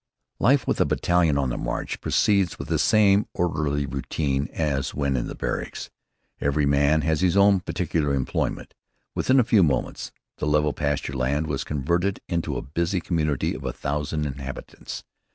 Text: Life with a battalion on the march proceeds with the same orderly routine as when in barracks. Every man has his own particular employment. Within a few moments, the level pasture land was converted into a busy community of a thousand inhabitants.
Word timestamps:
Life 0.39 0.65
with 0.65 0.81
a 0.81 0.85
battalion 0.85 1.37
on 1.37 1.49
the 1.49 1.59
march 1.59 2.01
proceeds 2.01 2.57
with 2.57 2.69
the 2.69 2.79
same 2.79 3.27
orderly 3.35 3.85
routine 3.85 4.49
as 4.51 4.95
when 4.95 5.15
in 5.15 5.27
barracks. 5.33 5.91
Every 6.39 6.65
man 6.65 7.01
has 7.01 7.21
his 7.21 7.37
own 7.37 7.59
particular 7.59 8.15
employment. 8.15 8.73
Within 9.13 9.39
a 9.39 9.43
few 9.43 9.61
moments, 9.61 10.11
the 10.39 10.47
level 10.47 10.73
pasture 10.73 11.13
land 11.13 11.45
was 11.45 11.63
converted 11.63 12.19
into 12.27 12.57
a 12.57 12.63
busy 12.63 12.99
community 12.99 13.53
of 13.53 13.63
a 13.63 13.71
thousand 13.71 14.25
inhabitants. 14.25 15.03